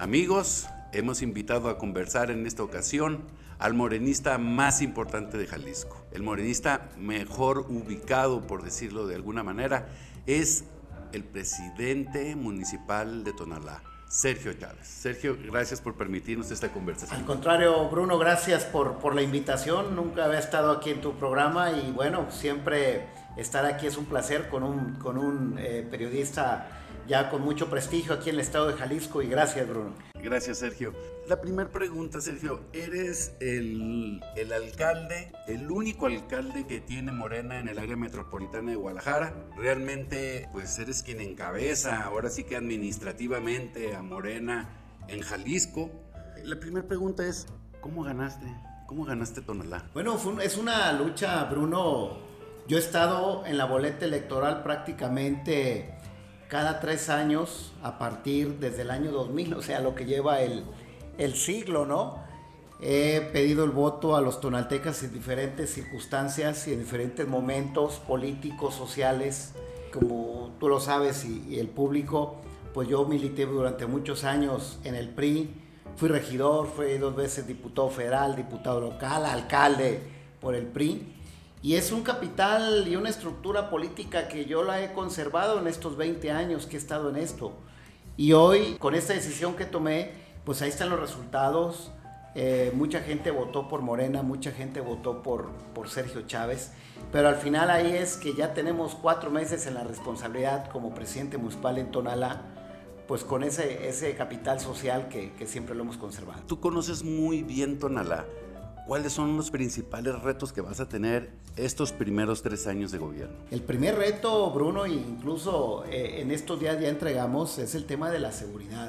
[0.00, 3.24] Amigos, hemos invitado a conversar en esta ocasión
[3.58, 6.00] al morenista más importante de Jalisco.
[6.12, 9.88] El morenista mejor ubicado, por decirlo de alguna manera,
[10.26, 10.62] es
[11.12, 14.86] el presidente municipal de Tonalá, Sergio Chávez.
[14.86, 17.18] Sergio, gracias por permitirnos esta conversación.
[17.18, 19.96] Al contrario, Bruno, gracias por, por la invitación.
[19.96, 24.48] Nunca había estado aquí en tu programa y bueno, siempre estar aquí es un placer
[24.48, 26.77] con un, con un eh, periodista
[27.08, 29.94] ya con mucho prestigio aquí en el estado de Jalisco y gracias Bruno.
[30.22, 30.92] Gracias Sergio.
[31.26, 37.68] La primera pregunta Sergio, eres el, el, alcalde, el único alcalde que tiene Morena en
[37.68, 39.34] el área metropolitana de Guadalajara.
[39.56, 44.68] Realmente pues eres quien encabeza ahora sí que administrativamente a Morena
[45.08, 45.90] en Jalisco.
[46.44, 47.46] La primera pregunta es,
[47.80, 48.46] ¿cómo ganaste?
[48.86, 49.84] ¿Cómo ganaste Tonalá?
[49.94, 52.28] Bueno, es una lucha, Bruno.
[52.68, 55.97] Yo he estado en la boleta electoral prácticamente
[56.48, 60.64] cada tres años a partir desde el año 2000, o sea, lo que lleva el,
[61.18, 62.26] el siglo, ¿no?
[62.80, 68.74] He pedido el voto a los tonaltecas en diferentes circunstancias y en diferentes momentos políticos,
[68.74, 69.52] sociales,
[69.92, 72.36] como tú lo sabes y, y, el público,
[72.72, 75.52] pues yo milité durante muchos años en el PRI,
[75.96, 80.00] fui regidor, fui dos veces diputado federal, diputado local, alcalde
[80.40, 81.17] por el PRI
[81.62, 85.96] y es un capital y una estructura política que yo la he conservado en estos
[85.96, 87.52] 20 años que he estado en esto.
[88.16, 90.12] Y hoy, con esta decisión que tomé,
[90.44, 91.90] pues ahí están los resultados.
[92.34, 96.72] Eh, mucha gente votó por Morena, mucha gente votó por, por Sergio Chávez,
[97.10, 101.38] pero al final ahí es que ya tenemos cuatro meses en la responsabilidad como presidente
[101.38, 102.42] municipal en Tonalá,
[103.08, 106.42] pues con ese, ese capital social que, que siempre lo hemos conservado.
[106.46, 108.26] Tú conoces muy bien Tonalá.
[108.88, 113.36] ¿Cuáles son los principales retos que vas a tener estos primeros tres años de gobierno?
[113.50, 118.10] El primer reto, Bruno, e incluso eh, en estos días ya entregamos, es el tema
[118.10, 118.88] de la seguridad.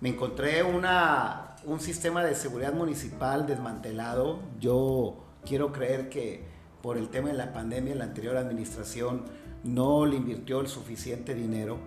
[0.00, 4.40] Me encontré una, un sistema de seguridad municipal desmantelado.
[4.58, 6.44] Yo quiero creer que
[6.82, 9.26] por el tema de la pandemia, la anterior administración
[9.62, 11.78] no le invirtió el suficiente dinero.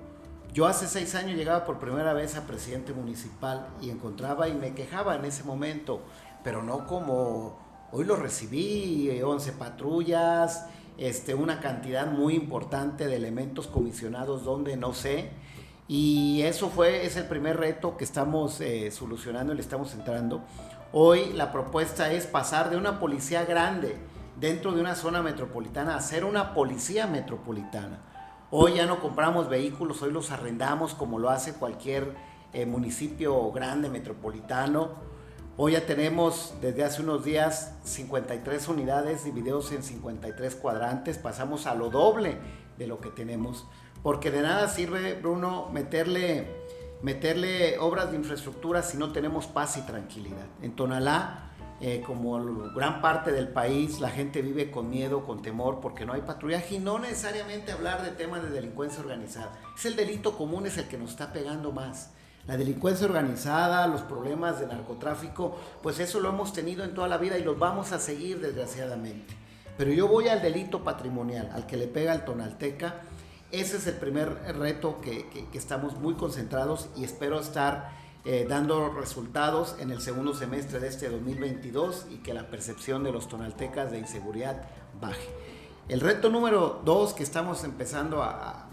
[0.54, 4.74] Yo hace seis años llegaba por primera vez a presidente municipal y encontraba y me
[4.74, 6.02] quejaba en ese momento
[6.48, 7.60] pero no como
[7.92, 10.66] hoy lo recibí, 11 patrullas,
[10.98, 15.32] este, una cantidad muy importante de elementos comisionados donde no sé.
[15.90, 20.42] Y eso fue, es el primer reto que estamos eh, solucionando y le estamos entrando.
[20.94, 23.98] Hoy la propuesta es pasar de una policía grande
[24.40, 28.00] dentro de una zona metropolitana a ser una policía metropolitana.
[28.52, 32.16] Hoy ya no compramos vehículos, hoy los arrendamos como lo hace cualquier
[32.54, 35.17] eh, municipio grande metropolitano
[35.60, 41.74] Hoy ya tenemos desde hace unos días 53 unidades divididos en 53 cuadrantes, pasamos a
[41.74, 42.38] lo doble
[42.78, 43.66] de lo que tenemos,
[44.04, 46.46] porque de nada sirve, Bruno, meterle,
[47.02, 50.46] meterle obras de infraestructura si no tenemos paz y tranquilidad.
[50.62, 51.50] En Tonalá,
[51.82, 52.40] eh, como
[52.76, 56.76] gran parte del país, la gente vive con miedo, con temor, porque no hay patrullaje
[56.76, 59.54] y no necesariamente hablar de temas de delincuencia organizada.
[59.76, 62.12] Es el delito común, es el que nos está pegando más
[62.48, 67.18] la delincuencia organizada, los problemas de narcotráfico, pues eso lo hemos tenido en toda la
[67.18, 69.36] vida y los vamos a seguir desgraciadamente.
[69.78, 73.02] Pero yo voy al delito patrimonial, al que le pega al tonalteca.
[73.52, 77.92] Ese es el primer reto que, estamos muy concentrados y espero estar
[78.26, 83.12] eh, dando resultados en el segundo semestre de este 2022 y que la percepción de
[83.12, 84.64] los tonaltecas de inseguridad
[85.00, 85.30] baje.
[85.90, 88.67] El reto número dos que estamos empezando a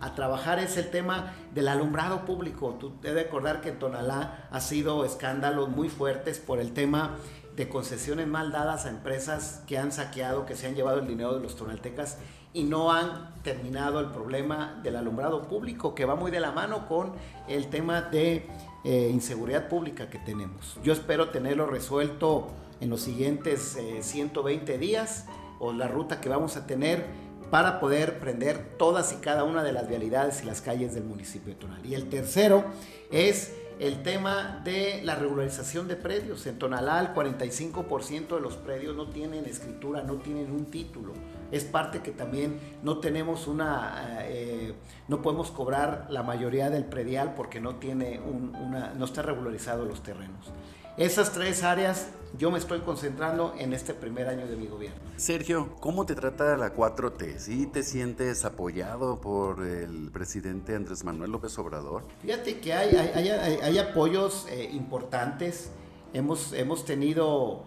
[0.00, 2.76] a trabajar es el tema del alumbrado público.
[2.78, 7.16] Tú debes recordar que en Tonalá ha sido escándalos muy fuertes por el tema
[7.56, 11.34] de concesiones mal dadas a empresas que han saqueado, que se han llevado el dinero
[11.34, 12.18] de los tonaltecas
[12.52, 16.86] y no han terminado el problema del alumbrado público, que va muy de la mano
[16.86, 17.12] con
[17.48, 18.46] el tema de
[18.84, 20.78] eh, inseguridad pública que tenemos.
[20.82, 22.48] Yo espero tenerlo resuelto
[22.80, 25.26] en los siguientes 120 eh, días
[25.58, 27.23] o la ruta que vamos a tener
[27.54, 31.54] para poder prender todas y cada una de las vialidades y las calles del municipio
[31.54, 31.86] de Tonalá.
[31.86, 32.64] Y el tercero
[33.12, 36.44] es el tema de la regularización de predios.
[36.48, 41.12] En Tonalá el 45% de los predios no tienen escritura, no tienen un título.
[41.52, 44.74] Es parte que también no tenemos una, eh,
[45.06, 50.02] no podemos cobrar la mayoría del predial porque no tiene una, no está regularizado los
[50.02, 50.52] terrenos.
[50.96, 52.06] Esas tres áreas
[52.38, 55.00] yo me estoy concentrando en este primer año de mi gobierno.
[55.16, 57.38] Sergio, ¿cómo te trata la 4T?
[57.38, 62.04] ¿Sí te sientes apoyado por el presidente Andrés Manuel López Obrador?
[62.22, 65.70] Fíjate que hay, hay, apoyos eh, importantes.
[66.12, 67.64] Hemos, hemos tenido,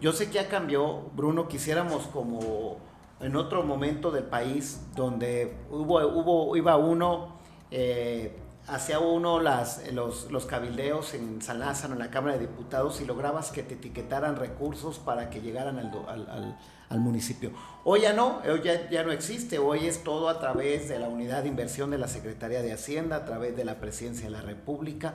[0.00, 2.78] yo sé que ya cambió, Bruno, quisiéramos como
[3.20, 7.36] en otro momento del país donde hubo, hubo, iba uno...
[7.70, 13.00] Eh, hacía uno las, los, los, cabildeos en San Lázaro, en la Cámara de Diputados,
[13.00, 16.56] y lograbas que te etiquetaran recursos para que llegaran al,
[16.88, 17.52] al, municipio.
[17.84, 21.08] Hoy ya no, hoy ya, ya, no existe, hoy es todo a través de la
[21.08, 24.42] unidad de inversión de la Secretaría de Hacienda, a través de la Presidencia de la
[24.42, 25.14] República.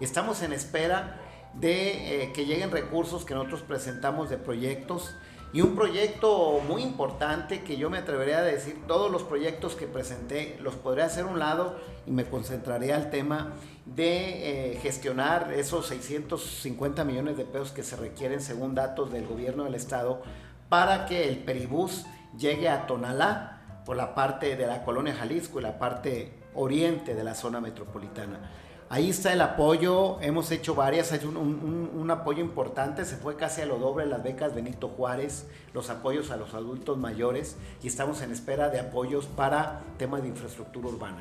[0.00, 1.20] Estamos en espera
[1.54, 5.14] de eh, que lleguen recursos que nosotros presentamos de proyectos
[5.52, 9.86] y un proyecto muy importante que yo me atrevería a decir, todos los proyectos que
[9.86, 13.54] presenté los podré hacer un lado y me concentraré al tema
[13.86, 19.64] de eh, gestionar esos 650 millones de pesos que se requieren según datos del gobierno
[19.64, 20.22] del estado
[20.68, 22.04] para que el peribús
[22.36, 27.24] llegue a Tonalá por la parte de la colonia Jalisco y la parte oriente de
[27.24, 28.50] la zona metropolitana.
[28.90, 33.60] Ahí está el apoyo, hemos hecho varias, hay un, un, apoyo importante, se fue casi
[33.60, 38.22] a lo doble las becas Benito Juárez, los apoyos a los adultos mayores y estamos
[38.22, 41.18] en espera de apoyos para temas de infraestructura urbana.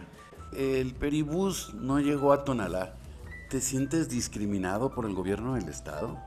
[0.56, 2.94] El Peribús no llegó a Tonalá.
[3.50, 6.18] ¿Te sientes discriminado por el gobierno del estado?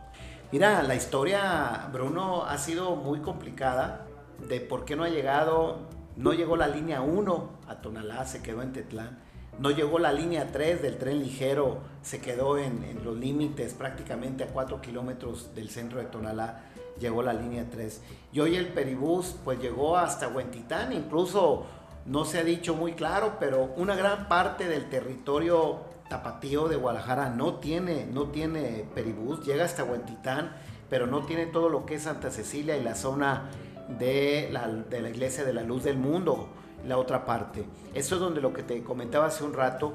[0.52, 4.06] Mira, la historia, Bruno, ha sido muy complicada
[4.46, 5.78] de por qué no ha llegado,
[6.16, 9.29] no llegó la línea 1 a Tonalá, se quedó en Tetlán
[9.60, 14.46] no llegó la línea 3 del tren ligero, se quedó en, los límites prácticamente a
[14.46, 16.62] 4 kilómetros del centro de Tonalá,
[16.98, 18.00] llegó la línea 3.
[18.32, 21.66] Y hoy el Peribús pues llegó hasta Huentitán, incluso
[22.06, 27.28] no se ha dicho muy claro, pero una gran parte del territorio tapatío de Guadalajara
[27.28, 30.56] no tiene, no tiene Peribús, llega hasta Huentitán,
[30.88, 33.50] pero no tiene todo lo que es Santa Cecilia y la zona
[33.98, 36.48] de la, de la Iglesia de la Luz del Mundo
[36.86, 37.64] la otra parte.
[37.94, 39.94] Eso es donde lo que te comentaba hace un rato,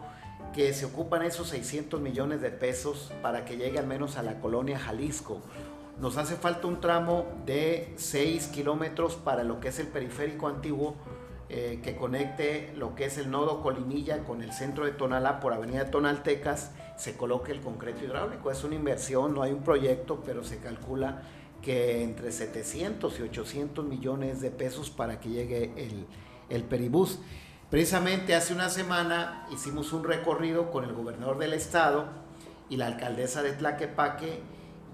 [0.54, 4.40] que se ocupan esos 600 millones de pesos para que llegue al menos a la
[4.40, 5.42] colonia Jalisco.
[6.00, 10.96] Nos hace falta un tramo de 6 kilómetros para lo que es el periférico antiguo,
[11.50, 15.54] eh, que conecte lo que es el nodo Colimilla con el centro de Tonalá por
[15.54, 18.50] Avenida Tonaltecas, se coloque el concreto hidráulico.
[18.50, 21.22] Es una inversión, no hay un proyecto, pero se calcula
[21.62, 26.06] que entre 700 y 800 millones de pesos para que llegue el,
[26.50, 27.20] el Peribús.
[27.70, 32.06] Precisamente hace una semana hicimos un recorrido con el gobernador del estado
[32.70, 34.42] y la alcaldesa de Tlaquepaque,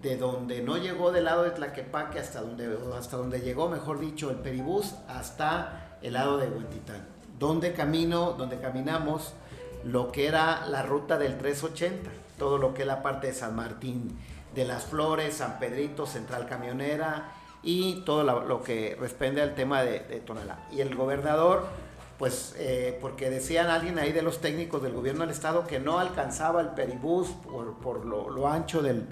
[0.02, 4.30] de donde no llegó del lado de Tlaquepaque hasta donde, hasta donde llegó, mejor dicho,
[4.30, 7.06] el Peribús, hasta el lado de Huentitán,
[7.38, 9.34] donde camino, donde caminamos
[9.84, 13.56] lo que era la ruta del 380, todo lo que es la parte de San
[13.56, 14.18] Martín
[14.56, 17.32] de las Flores, San Pedrito, Central Camionera,
[17.64, 20.68] y todo lo, que responde al tema de, Tonalá.
[20.72, 21.66] Y el gobernador,
[22.18, 26.00] pues, eh, porque decían alguien ahí de los técnicos del gobierno del estado que no
[26.00, 29.04] alcanzaba el peribús por, lo, ancho del,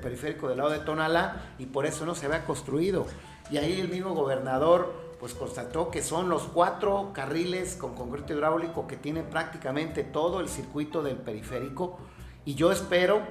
[0.00, 3.06] periférico del lado de Tonalá y por eso no se había construido.
[3.50, 8.86] Y ahí el mismo gobernador pues constató que son los cuatro carriles con concreto hidráulico
[8.86, 11.98] que tienen prácticamente todo el circuito del periférico
[12.44, 13.22] y yo espero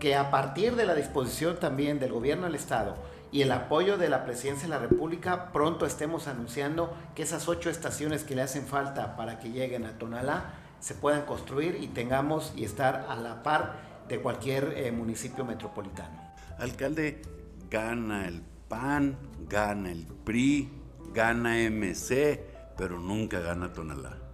[0.00, 2.96] que a partir de la disposición también del gobierno del estado
[3.30, 7.70] y el apoyo de la presidencia de la República, pronto estemos anunciando que esas ocho
[7.70, 12.52] estaciones que le hacen falta para que lleguen a Tonalá se puedan construir y tengamos
[12.56, 13.74] y estar a la par
[14.08, 16.16] de cualquier eh, municipio metropolitano.
[16.58, 17.20] Alcalde,
[17.70, 19.16] gana el PAN,
[19.48, 20.70] gana el PRI,
[21.12, 22.40] gana MC,
[22.76, 24.27] pero nunca gana Tonalá.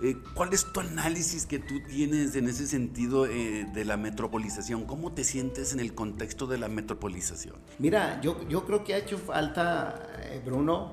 [0.00, 4.84] Eh, ¿Cuál es tu análisis que tú tienes en ese sentido eh, de la metropolización?
[4.84, 7.56] ¿Cómo te sientes en el contexto de la metropolización?
[7.78, 10.92] Mira, yo, yo creo que ha hecho falta, eh, Bruno,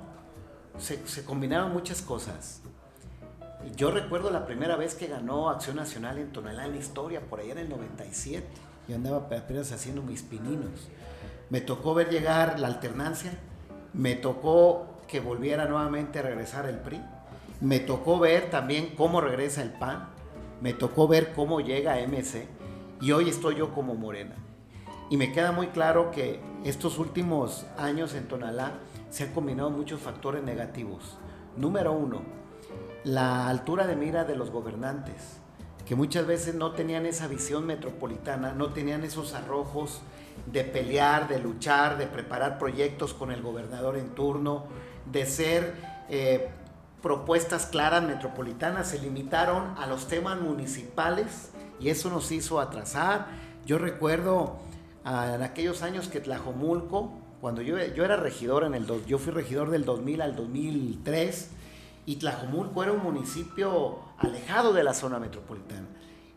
[0.80, 2.62] se, se, combinaron muchas cosas.
[3.76, 7.40] Yo recuerdo la primera vez que ganó Acción Nacional en Tonalá en la historia, por
[7.40, 8.46] allá en el 97.
[8.88, 10.88] Yo andaba apenas haciendo mis pininos.
[11.52, 13.38] Me tocó ver llegar la alternancia,
[13.94, 17.02] me tocó que volviera nuevamente a regresar el PRI
[17.62, 20.10] me tocó ver también cómo regresa el PAN,
[20.62, 22.48] me tocó ver cómo llega MC
[23.02, 24.36] y hoy estoy yo como Morena.
[25.10, 28.74] Y me queda muy claro que estos últimos años en Tonalá
[29.10, 31.18] se han combinado muchos factores negativos.
[31.56, 32.24] Número uno,
[33.04, 35.38] la altura de mira de los gobernantes,
[35.86, 40.02] que muchas veces no tenían esa visión metropolitana, no tenían esos arrojos
[40.52, 44.66] de pelear, de luchar, de preparar proyectos con el gobernador en turno,
[45.12, 45.76] de ser
[46.10, 46.50] eh,
[47.06, 53.28] propuestas claras metropolitanas, se limitaron a los temas municipales y eso nos hizo atrasar.
[53.64, 54.58] Yo recuerdo
[55.04, 59.32] ah, en aquellos años que Tlajomulco, cuando yo, yo era regidor en el yo fui
[59.32, 61.52] regidor del 2000 al 2003
[62.08, 65.86] y Tlajomulco era un municipio alejado de la zona metropolitana.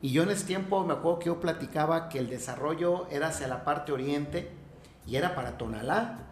[0.03, 3.49] Y yo en ese tiempo me acuerdo que yo platicaba que el desarrollo era hacia
[3.49, 4.51] la parte oriente
[5.07, 6.28] y era para Tonalá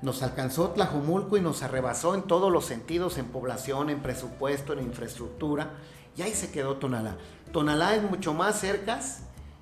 [0.00, 4.80] nos alcanzó Tlajumulco y nos arrebasó en todos los sentidos, en población, en presupuesto, en
[4.80, 5.74] infraestructura.
[6.16, 7.16] Y ahí se quedó Tonalá.
[7.52, 9.00] Tonalá es mucho más cerca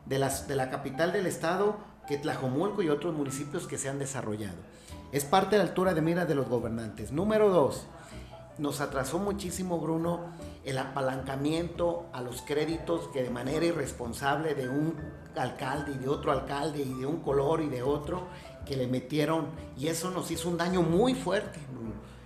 [0.04, 1.76] de, las, de la capital del estado
[2.06, 4.56] que Tlajomulco y otros municipios que se han desarrollado.
[5.12, 7.12] Es parte de la altura de mira de los gobernantes.
[7.12, 7.86] Número dos,
[8.58, 10.20] nos atrasó muchísimo, Bruno,
[10.64, 14.94] el apalancamiento a los créditos que de manera irresponsable de un
[15.36, 18.28] alcalde y de otro alcalde y de un color y de otro
[18.66, 19.46] que le metieron
[19.78, 21.58] y eso nos hizo un daño muy fuerte.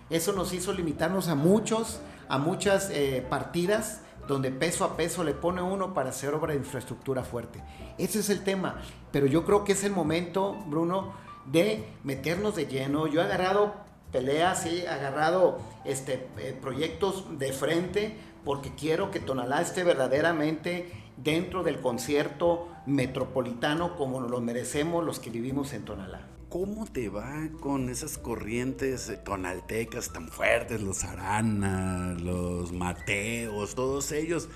[0.09, 5.35] Eso nos hizo limitarnos a muchos, a muchas eh, partidas donde peso a peso le
[5.35, 7.63] pone uno para hacer obra de infraestructura fuerte.
[7.99, 8.81] Ese es el tema.
[9.13, 11.13] Pero yo creo que es el momento, Bruno,
[11.47, 13.07] de meternos de lleno.
[13.07, 13.75] Yo he agarrado
[14.13, 21.63] peleas, he agarrado este, eh, proyectos de frente porque quiero que Tonalá esté verdaderamente dentro
[21.63, 26.27] del concierto metropolitano como nos lo merecemos los que vivimos en Tonalá.
[26.49, 34.49] ¿Cómo te va con esas corrientes tonaltecas tan fuertes, los Arana, los Mateos, todos ellos?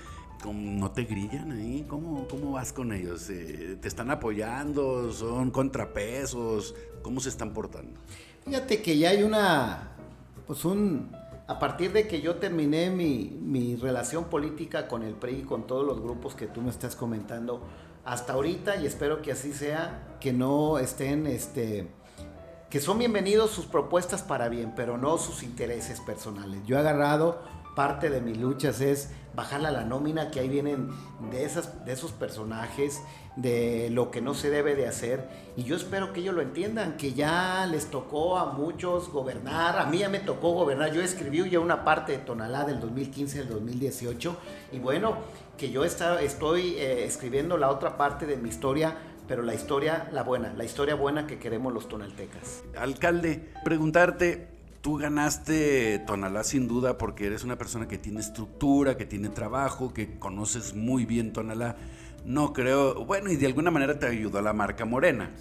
[0.43, 1.85] ¿No te grillan ahí?
[1.87, 3.29] ¿Cómo, cómo vas con ellos?
[3.29, 5.11] Eh, ¿Te están apoyando?
[5.11, 6.75] ¿Son contrapesos?
[7.01, 7.99] ¿Cómo se están portando?
[8.43, 9.95] Fíjate que ya hay una,
[10.45, 11.09] pues un,
[11.47, 15.65] a partir de que yo terminé mi, mi, relación política con el PRI y con
[15.65, 17.61] todos los grupos que tú me estás comentando,
[18.05, 21.87] hasta ahorita, y espero que así sea, que no estén, este,
[22.69, 26.61] que son bienvenidos sus propuestas para bien, pero no sus intereses personales.
[26.65, 27.41] Yo he agarrado
[27.75, 30.89] parte de mis luchas es bajarla a la nómina, que ahí vienen
[31.29, 33.01] de, esas, de esos personajes,
[33.35, 35.27] de lo que no se debe de hacer.
[35.57, 39.85] Y yo espero que ellos lo entiendan, que ya les tocó a muchos gobernar, a
[39.85, 43.49] mí ya me tocó gobernar, yo escribí ya una parte de Tonalá del 2015 al
[43.49, 44.37] 2018,
[44.71, 45.17] y bueno,
[45.57, 48.95] que yo está, estoy eh, escribiendo la otra parte de mi historia
[49.27, 52.63] pero la historia, la buena, la historia buena que queremos los tonaltecas.
[52.77, 54.54] Alcalde, preguntarte,
[54.85, 59.95] Tú ganaste Tonalá sin duda porque eres una persona que tiene estructura, que tiene trabajo,
[59.95, 61.75] que conoces muy bien Tonalá.
[62.23, 65.31] No creo, bueno, y de alguna manera te ayudó la marca Morena.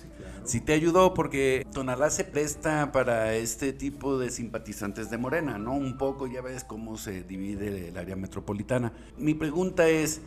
[0.44, 5.74] Sí, te ayudó porque Tonalá se presta para este tipo de simpatizantes de Morena, ¿no?
[5.74, 8.94] Un poco, ya ves cómo se divide el área metropolitana.
[9.18, 10.22] Mi pregunta es,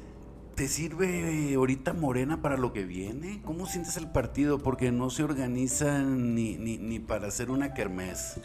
[0.57, 3.43] ¿Te sirve ahorita Morena para lo que viene?
[3.45, 4.57] ¿Cómo sientes el partido?
[4.57, 8.41] Porque no se organiza ni, ni, ni para hacer una kermés.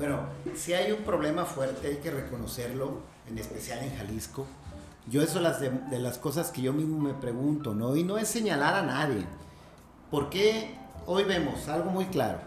[0.00, 0.20] Bueno,
[0.54, 4.46] si hay un problema fuerte, hay que reconocerlo, en especial en Jalisco.
[5.06, 7.94] Yo eso las de, las cosas que yo mismo me pregunto, ¿no?
[7.94, 9.26] Y no es señalar a nadie.
[10.10, 12.38] Porque hoy vemos algo muy claro.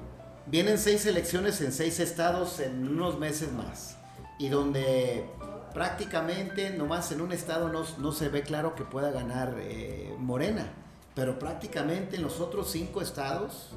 [0.48, 3.98] Vienen seis elecciones en seis estados en unos meses más.
[4.39, 5.29] Y donde
[5.75, 10.74] prácticamente nomás en un estado no, no se ve claro que pueda ganar eh, Morena.
[11.13, 13.75] Pero prácticamente en los otros cinco estados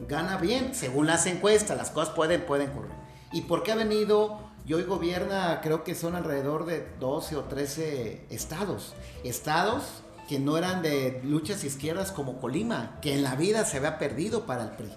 [0.00, 2.92] gana bien, según las encuestas, las cosas pueden, pueden correr.
[3.32, 4.38] ¿Y por qué ha venido?
[4.66, 8.94] Y hoy gobierna, creo que son alrededor de 12 o 13 estados.
[9.24, 9.84] Estados
[10.28, 14.44] que no eran de luchas izquierdas como Colima, que en la vida se había perdido
[14.44, 14.90] para el PRI.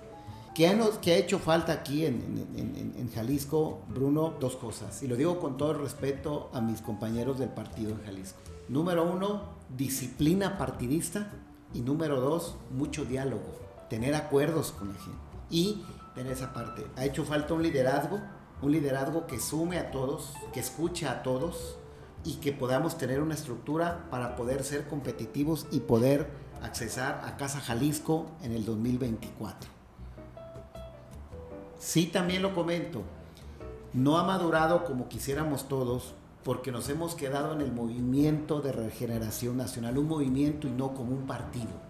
[0.56, 4.34] ¿Qué ha, ha hecho falta aquí en, Jalisco, Bruno?
[4.40, 5.02] Dos cosas.
[5.04, 8.40] Y lo digo con todo el respeto a mis compañeros del partido en Jalisco.
[8.68, 9.44] Número uno,
[9.78, 11.32] disciplina partidista.
[11.74, 15.20] Y número dos, mucho diálogo tener acuerdos con la gente
[15.50, 15.84] y
[16.16, 16.86] tener esa parte.
[16.96, 18.20] Ha hecho falta un liderazgo,
[18.62, 21.78] un liderazgo que sume a todos, que escuche a todos
[22.24, 26.30] y que podamos tener una estructura para poder ser competitivos y poder
[26.62, 29.70] accesar a Casa Jalisco en el 2024.
[31.78, 33.04] Sí, también lo comento,
[33.94, 39.58] no ha madurado como quisiéramos todos porque nos hemos quedado en el movimiento de regeneración
[39.58, 41.89] nacional, un movimiento y no como un partido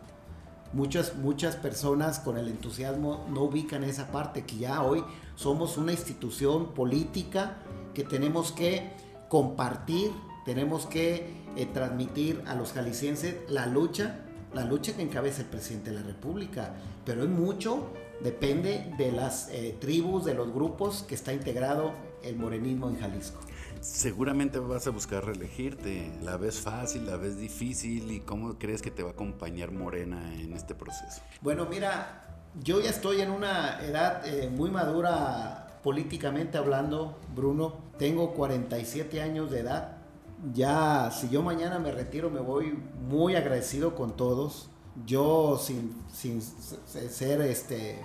[0.73, 5.03] muchas, muchas personas con el entusiasmo no ubican esa parte, que ya hoy
[5.35, 7.57] somos una institución política
[7.93, 8.91] que tenemos que
[9.29, 10.11] compartir,
[10.45, 14.21] tenemos que eh, transmitir a los jaliscienses la lucha,
[14.53, 16.73] la lucha que encabeza el presidente de la República,
[17.05, 17.91] pero en mucho
[18.23, 23.39] depende de las eh, tribus, de los grupos que está integrado el morenismo en Jalisco
[23.81, 26.12] seguramente vas a buscar reelegirte.
[26.21, 30.33] ¿La ves fácil, la ves difícil y cómo crees que te va a acompañar Morena
[30.36, 31.21] en este proceso?
[31.41, 37.77] Bueno, mira, yo ya estoy en una edad eh, muy madura políticamente hablando, Bruno.
[37.98, 39.98] Tengo 47 años de edad.
[40.53, 44.69] Ya, si yo mañana me retiro, me voy muy agradecido con todos.
[45.05, 48.01] Yo, sin, sin ser este,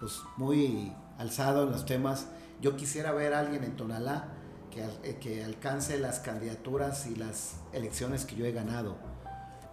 [0.00, 2.26] pues, muy alzado en los temas,
[2.60, 4.28] yo quisiera ver a alguien en Tonalá
[4.76, 8.96] eh, que, alcance las candidaturas y las elecciones que yo he ganado.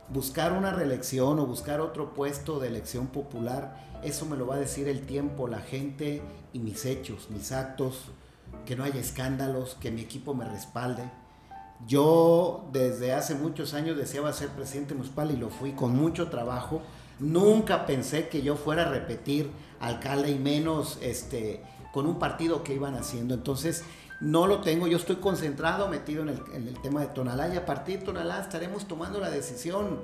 [0.10, 4.60] Buscar una reelección o buscar otro puesto de elección popular, eso me lo va a
[4.60, 6.22] decir el tiempo, la gente
[6.53, 8.12] y mis hechos, mis actos,
[8.65, 11.03] que no haya escándalos, que mi equipo me respalde.
[11.88, 16.81] Yo desde hace muchos años deseaba ser presidente municipal y lo fui con mucho trabajo.
[17.20, 22.74] Nunca pensé que yo fuera a repetir alcalde y menos este, con un partido que
[22.74, 23.34] iban haciendo.
[23.34, 23.84] Entonces,
[24.21, 27.99] no lo tengo, yo estoy concentrado, metido en el, tema de Tonalá y a partir
[27.99, 29.99] de Tonalá estaremos tomando la decisión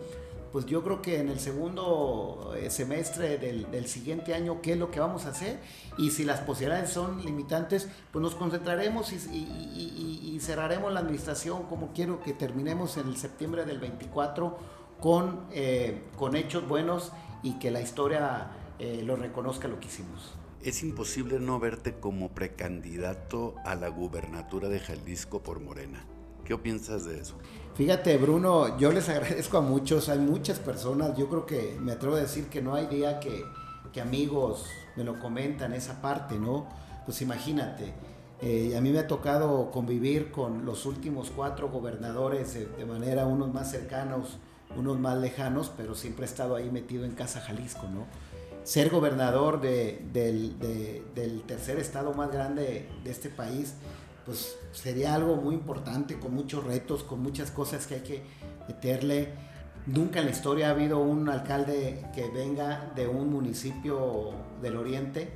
[0.52, 4.90] pues yo creo que en el segundo eh, semestre del, siguiente año qué es lo
[4.90, 5.60] que vamos a hacer
[5.98, 12.22] y si las posibilidades son limitantes, pues nos concentraremos y, cerraremos la administración como quiero
[12.22, 14.58] que terminemos en el septiembre del 24
[15.00, 17.12] con, eh, con hechos buenos
[17.44, 20.36] y que la historia eh, lo reconozca lo que hicimos.
[20.64, 26.04] Es imposible no verte como precandidato a la gubernatura de Jalisco por Morena.
[26.46, 27.36] ¿Qué piensas de eso?
[27.76, 32.16] Fíjate, Bruno, yo les agradezco a muchos, hay muchas personas, yo creo que me atrevo
[32.16, 33.44] a decir que no hay día que,
[34.00, 36.68] amigos me lo comentan esa parte, ¿no?
[37.06, 37.96] Pues imagínate,
[38.42, 43.52] eh, a mí me ha tocado convivir con los últimos cuatro gobernadores de, manera unos
[43.52, 44.38] más cercanos,
[44.76, 48.06] unos más lejanos, pero siempre he estado ahí metido en Casa Jalisco, ¿no?
[48.68, 53.76] Ser gobernador del, del tercer estado más grande de este país,
[54.26, 58.24] pues sería algo muy importante, con muchos retos, con muchas cosas que hay que
[58.68, 59.30] meterle.
[59.86, 64.32] Nunca en la historia ha habido un alcalde que venga de un municipio
[64.62, 65.32] del oriente.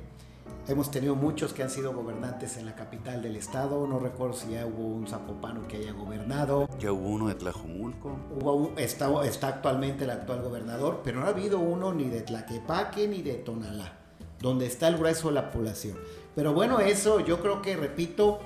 [0.68, 3.84] Hemos tenido muchos que han sido gobernantes en la capital del estado.
[3.86, 6.68] No recuerdo si ya hubo un zapopano que haya gobernado.
[6.78, 8.16] Ya hubo uno de Tlajomulco.
[8.40, 13.08] Hubo está, está actualmente el actual gobernador, pero no ha habido uno ni de Tlaquepaque
[13.08, 13.92] ni de Tonalá,
[14.38, 15.98] donde está el grueso de la población.
[16.36, 18.38] Pero bueno, eso yo creo que, repito,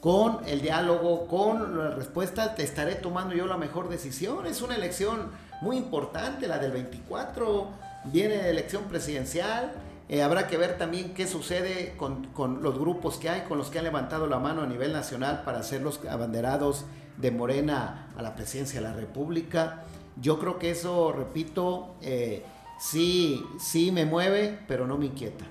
[0.00, 4.46] con el diálogo, con la respuesta, te estaré tomando yo la mejor decisión.
[4.46, 5.30] Es una elección
[5.60, 7.68] muy importante, la del 24.
[8.06, 9.72] Viene la elección presidencial.
[10.12, 13.70] Eh, habrá que ver también qué sucede con, con, los grupos que hay, con los
[13.70, 16.84] que han levantado la mano a nivel nacional para ser los abanderados
[17.16, 19.84] de Morena a la presidencia de la República.
[20.20, 22.44] Yo creo que eso, repito, eh,
[22.80, 25.44] sí, sí me mueve, pero no me inquieta.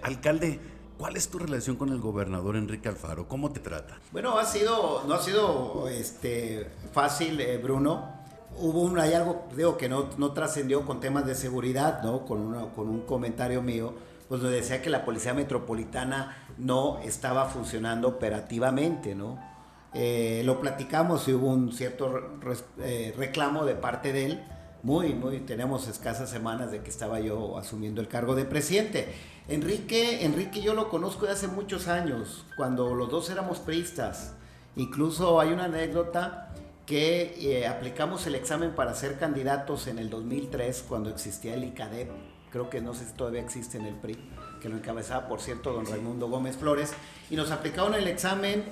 [0.00, 0.60] Alcalde,
[0.96, 3.26] ¿Cuál es tu relación con el gobernador Enrique Alfaro?
[3.26, 3.98] ¿Cómo te trata?
[4.12, 8.13] Bueno, ha sido, no ha sido este, fácil, eh, Bruno.
[8.56, 12.24] Hubo un, hay algo, digo, que no, no trascendió con temas de seguridad, ¿no?
[12.24, 13.94] Con, una, con un comentario mío,
[14.28, 19.38] pues me decía que la Policía Metropolitana no estaba funcionando operativamente, ¿no?
[19.92, 22.38] Eh, lo platicamos y hubo un cierto
[22.78, 24.44] eh, reclamo de parte de él.
[24.82, 29.14] Muy, muy, tenemos escasas semanas de que estaba yo asumiendo el cargo de presidente.
[29.48, 34.34] Enrique, Enrique yo lo conozco de hace muchos años, cuando los dos éramos priistas.
[34.76, 36.43] Incluso hay una anécdota
[36.86, 42.10] que eh, aplicamos el examen para ser candidatos en el 2003, cuando existía el ICADEP.
[42.50, 44.16] Creo que no sé si todavía existe en el PRI,
[44.60, 46.92] que lo encabezaba, por cierto, don Raimundo Gómez Flores.
[47.30, 48.64] Y nos aplicaron el examen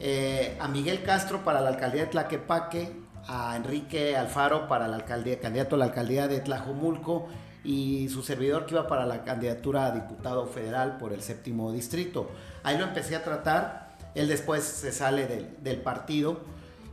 [0.00, 2.92] eh, a Miguel Castro para la alcaldía de Tlaquepaque,
[3.28, 7.28] a Enrique Alfaro para la alcaldía, candidato a la alcaldía de Tlajumulco
[7.62, 12.30] y su servidor que iba para la candidatura a diputado federal por el séptimo distrito.
[12.62, 16.40] Ahí lo empecé a tratar, él después se sale del, partido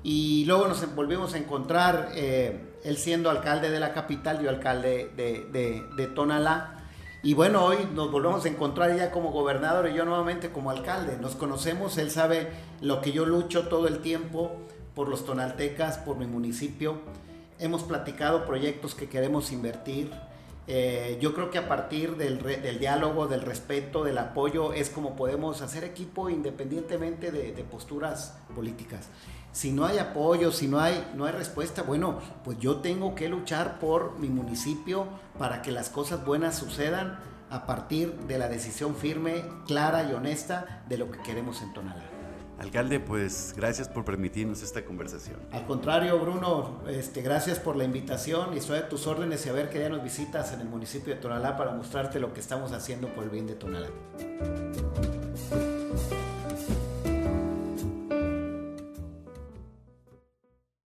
[0.08, 5.10] y luego nos volvimos a encontrar, eh, él siendo alcalde de la capital, yo alcalde
[5.18, 6.76] de, de, Tonalá.
[7.24, 11.18] Y bueno, hoy nos volvemos a encontrar ya como gobernador y yo nuevamente como alcalde.
[11.20, 12.50] Nos conocemos, él sabe
[12.82, 14.52] lo que yo lucho todo el tiempo
[14.94, 17.00] por los tonaltecas, por mi municipio.
[17.58, 20.12] Hemos platicado proyectos que queremos invertir,
[20.68, 25.62] eh, yo creo que a partir del, diálogo, del respeto, del apoyo, es como podemos
[25.62, 29.10] hacer equipo independientemente de, posturas políticas.
[29.52, 33.30] Si no hay apoyo, si no hay, no hay respuesta, bueno, pues yo tengo que
[33.30, 38.96] luchar por mi municipio para que las cosas buenas sucedan a partir de la decisión
[38.96, 42.15] firme, clara y honesta de lo que queremos en Tonalá.
[42.60, 45.38] Alcalde, pues gracias por permitirnos esta conversación.
[45.52, 49.54] Al contrario, Bruno, este, gracias por la invitación y estoy a tus órdenes y a
[49.54, 52.72] ver qué día nos visitas en el municipio de Tonalá para mostrarte lo que estamos
[52.72, 53.90] haciendo por el bien de Tonalá.